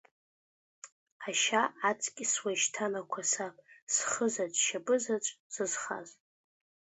[1.27, 3.55] Ашьа аҵкьысуа ишьҭан ақәасаб,
[3.93, 6.09] схызаҵә шьапызаҵә зызхаз.